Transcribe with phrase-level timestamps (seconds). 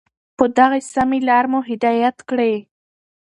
[0.37, 2.55] په دغي سمي لار مو هدايت كړې